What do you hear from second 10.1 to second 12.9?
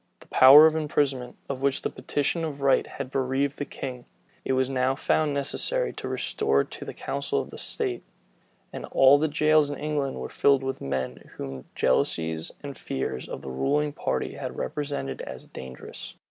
were filled with men whom the jealousies and